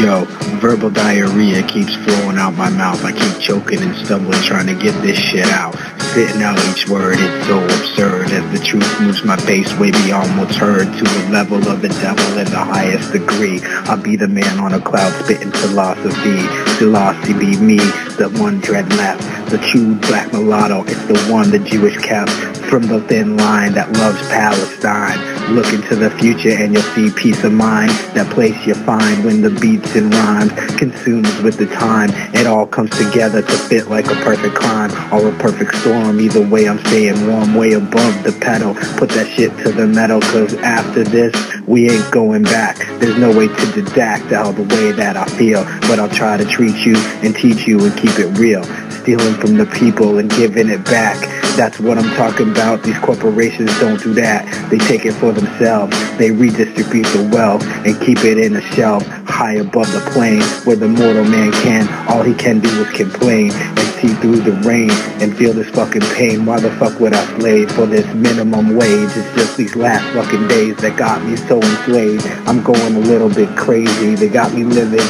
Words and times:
Yo, 0.00 0.24
verbal 0.58 0.90
diarrhea 0.90 1.62
keeps 1.62 1.94
flowing 1.94 2.36
out 2.36 2.52
my 2.54 2.68
mouth. 2.68 3.04
I 3.04 3.12
keep 3.12 3.40
choking 3.40 3.78
and 3.78 3.94
stumbling 4.04 4.42
trying 4.42 4.66
to 4.66 4.74
get 4.74 5.00
this 5.02 5.16
shit 5.16 5.46
out. 5.46 5.74
Spitting 6.00 6.42
out 6.42 6.58
each 6.70 6.88
word, 6.88 7.16
it's 7.18 7.46
so 7.46 7.62
absurd 7.64 8.32
as 8.32 8.58
the 8.58 8.64
truth 8.64 9.00
moves 9.00 9.24
my 9.24 9.36
pace 9.36 9.72
way 9.78 9.92
beyond 9.92 10.36
what's 10.36 10.56
heard 10.56 10.86
to 10.86 11.04
the 11.04 11.28
level 11.30 11.58
of 11.68 11.80
the 11.80 11.90
devil 11.90 12.38
in 12.38 12.46
the 12.46 12.58
highest 12.58 13.12
degree. 13.12 13.60
I'll 13.62 14.02
be 14.02 14.16
the 14.16 14.26
man 14.26 14.58
on 14.58 14.74
a 14.74 14.80
cloud 14.80 15.12
spitting 15.22 15.52
philosophy. 15.52 16.63
Selassie 16.78 17.34
be 17.34 17.56
me, 17.56 17.76
the 18.16 18.28
one 18.40 18.60
dread 18.60 18.88
left. 18.94 19.50
The 19.50 19.58
true 19.58 19.94
black 19.96 20.32
mulatto, 20.32 20.82
it's 20.84 21.04
the 21.06 21.18
one 21.30 21.50
the 21.50 21.58
Jewish 21.58 21.96
kept 21.98 22.30
from 22.64 22.88
the 22.88 23.00
thin 23.02 23.36
line 23.36 23.72
that 23.74 23.92
loves 23.92 24.20
Palestine. 24.28 25.54
Look 25.54 25.72
into 25.72 25.94
the 25.94 26.10
future 26.10 26.50
and 26.50 26.72
you'll 26.72 26.82
see 26.82 27.10
peace 27.10 27.44
of 27.44 27.52
mind. 27.52 27.90
That 28.14 28.28
place 28.32 28.66
you 28.66 28.74
find 28.74 29.24
when 29.24 29.42
the 29.42 29.50
beats 29.50 29.94
and 29.94 30.12
rhymes 30.12 30.52
consumes 30.76 31.40
with 31.42 31.58
the 31.58 31.66
time. 31.66 32.10
It 32.34 32.46
all 32.46 32.66
comes 32.66 32.90
together 32.96 33.42
to 33.42 33.52
fit 33.52 33.88
like 33.88 34.06
a 34.06 34.14
perfect 34.24 34.54
crime 34.54 34.90
or 35.12 35.28
a 35.28 35.38
perfect 35.38 35.76
storm. 35.76 36.18
Either 36.18 36.40
way, 36.40 36.68
I'm 36.68 36.78
staying 36.86 37.28
warm, 37.28 37.54
way 37.54 37.74
above 37.74 38.24
the 38.24 38.36
pedal. 38.40 38.74
Put 38.96 39.10
that 39.10 39.28
shit 39.28 39.56
to 39.58 39.70
the 39.70 39.86
metal, 39.86 40.20
cause 40.20 40.54
after 40.54 41.04
this, 41.04 41.34
we 41.66 41.90
ain't 41.90 42.10
going 42.10 42.42
back. 42.42 42.76
There's 43.00 43.16
no 43.16 43.36
way 43.36 43.48
to 43.48 43.72
deduct 43.72 44.32
all 44.32 44.52
the 44.52 44.62
way 44.62 44.92
that 44.92 45.16
I 45.16 45.24
feel. 45.26 45.64
But 45.88 45.98
I'll 45.98 46.08
try 46.08 46.36
to 46.36 46.44
treat 46.44 46.84
you 46.84 46.96
and 46.96 47.34
teach 47.34 47.66
you 47.66 47.84
and 47.84 47.96
keep 47.96 48.18
it 48.18 48.36
real. 48.38 48.64
Stealing 48.90 49.34
from 49.34 49.56
the 49.56 49.66
people 49.66 50.18
and 50.18 50.30
giving 50.30 50.68
it 50.68 50.84
back. 50.84 51.18
That's 51.56 51.78
what 51.78 51.98
I'm 51.98 52.10
talking 52.16 52.50
about. 52.50 52.82
These 52.82 52.98
corporations 52.98 53.70
don't 53.78 54.02
do 54.02 54.12
that. 54.14 54.70
They 54.70 54.78
take 54.78 55.04
it 55.04 55.12
for 55.12 55.32
themselves. 55.32 55.96
They 56.18 56.30
redistribute 56.30 57.06
the 57.06 57.30
wealth 57.32 57.62
and 57.86 58.00
keep 58.00 58.24
it 58.24 58.38
in 58.38 58.56
a 58.56 58.62
shelf 58.72 59.04
high 59.34 59.54
above 59.54 59.90
the 59.90 59.98
plane 60.12 60.40
where 60.62 60.76
the 60.76 60.86
mortal 60.86 61.24
man 61.24 61.50
can. 61.64 61.88
All 62.08 62.22
he 62.22 62.34
can 62.34 62.60
do 62.60 62.68
is 62.82 62.90
complain 62.96 63.50
and 63.50 63.78
see 63.98 64.14
through 64.22 64.36
the 64.36 64.52
rain 64.62 64.92
and 65.20 65.36
feel 65.36 65.52
this 65.52 65.68
fucking 65.70 66.06
pain. 66.14 66.46
Why 66.46 66.60
the 66.60 66.70
fuck 66.70 67.00
would 67.00 67.12
I 67.12 67.24
slave 67.38 67.68
for 67.72 67.84
this 67.84 68.06
minimum 68.14 68.76
wage? 68.76 69.10
It's 69.16 69.34
just 69.34 69.56
these 69.56 69.74
last 69.74 70.04
fucking 70.14 70.46
days 70.46 70.76
that 70.76 70.96
got 70.96 71.20
me 71.24 71.34
so 71.34 71.60
enslaved. 71.60 72.24
I'm 72.46 72.62
going 72.62 72.94
a 72.94 73.00
little 73.00 73.28
bit 73.28 73.48
crazy. 73.56 74.14
They 74.14 74.28
got 74.28 74.54
me 74.54 74.62
living 74.62 75.08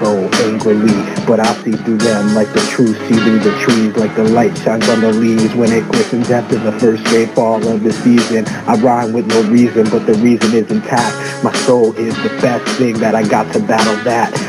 so 0.00 0.28
angrily, 0.44 0.94
but 1.26 1.40
I 1.40 1.52
see 1.62 1.72
through 1.72 1.98
them 1.98 2.34
like 2.34 2.52
the 2.52 2.60
truth 2.70 2.96
see 3.08 3.14
through 3.14 3.40
the 3.40 3.56
trees, 3.60 3.96
like 3.96 4.14
the 4.14 4.24
light 4.24 4.56
shines 4.58 4.88
on 4.88 5.00
the 5.00 5.12
leaves 5.12 5.54
when 5.54 5.72
it 5.72 5.88
glistens 5.88 6.30
after 6.30 6.58
the 6.58 6.72
first 6.78 7.04
great 7.04 7.30
fall 7.30 7.66
of 7.66 7.82
the 7.82 7.92
season. 7.92 8.46
I 8.68 8.76
rhyme 8.76 9.12
with 9.12 9.26
no 9.26 9.42
reason, 9.44 9.88
but 9.90 10.06
the 10.06 10.14
reason 10.14 10.54
is 10.54 10.70
intact. 10.70 11.44
My 11.44 11.52
soul 11.64 11.94
is 11.96 12.14
the 12.22 12.30
best 12.40 12.66
thing 12.78 12.98
that 12.98 13.14
I 13.14 13.26
got 13.26 13.52
to 13.54 13.60
battle 13.60 13.96
that. 14.04 14.45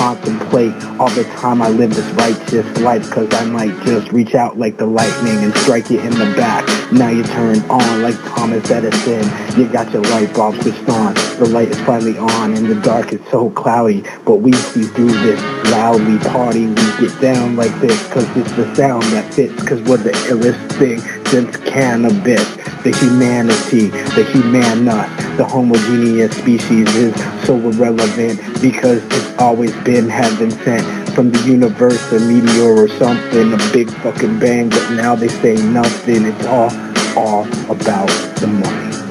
Contemplate 0.00 0.72
all 0.98 1.10
the 1.10 1.24
time 1.36 1.60
I 1.60 1.68
live 1.68 1.94
this 1.94 2.06
righteous 2.12 2.64
life 2.78 3.10
cause 3.10 3.28
I 3.34 3.44
might 3.44 3.84
just 3.84 4.10
reach 4.12 4.34
out 4.34 4.58
like 4.58 4.78
the 4.78 4.86
lightning 4.86 5.44
and 5.44 5.54
strike 5.58 5.90
you 5.90 6.00
in 6.00 6.12
the 6.12 6.32
back. 6.38 6.64
Now 6.90 7.10
you 7.10 7.22
turn 7.22 7.58
on 7.68 8.00
like 8.00 8.14
Thomas 8.24 8.70
Edison. 8.70 9.22
You 9.60 9.70
got 9.70 9.92
your 9.92 10.00
light 10.04 10.32
bulb 10.32 10.54
switched 10.62 10.88
on. 10.88 11.12
The 11.38 11.50
light 11.52 11.68
is 11.68 11.78
finally 11.82 12.16
on 12.16 12.54
and 12.54 12.64
the 12.64 12.80
dark 12.80 13.12
is 13.12 13.20
so 13.30 13.50
cloudy. 13.50 14.02
But 14.24 14.36
we 14.36 14.54
see 14.54 14.84
through 14.84 15.12
this 15.20 15.38
loudly 15.70 16.18
party. 16.30 16.66
We 16.66 16.74
get 16.74 17.20
down 17.20 17.56
like 17.56 17.78
this 17.82 18.10
cause 18.10 18.26
it's 18.38 18.52
the 18.52 18.74
sound 18.74 19.02
that 19.12 19.34
fits 19.34 19.62
cause 19.64 19.82
we're 19.82 19.98
the 19.98 20.12
illest 20.30 20.78
thing 20.78 20.98
since 21.26 21.54
cannabis. 21.58 22.48
The 22.84 22.96
humanity, 22.96 23.88
the 24.16 24.24
human 24.32 24.88
us, 24.88 25.19
the 25.40 25.46
homogeneous 25.46 26.36
species 26.36 26.86
is 26.96 27.14
so 27.46 27.56
irrelevant 27.56 28.38
because 28.60 29.02
it's 29.02 29.38
always 29.38 29.74
been 29.84 30.06
heaven 30.06 30.50
sent 30.50 31.14
from 31.14 31.30
the 31.30 31.38
universe, 31.48 32.12
a 32.12 32.20
meteor 32.20 32.74
or 32.76 32.88
something, 32.88 33.54
a 33.54 33.72
big 33.72 33.90
fucking 34.02 34.38
bang, 34.38 34.68
but 34.68 34.90
now 34.90 35.14
they 35.16 35.28
say 35.28 35.54
nothing. 35.54 36.26
It's 36.26 36.44
all, 36.44 36.70
all 37.16 37.46
about 37.70 38.10
the 38.36 38.48
money. 38.48 39.09